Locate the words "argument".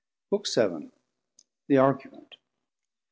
1.77-2.35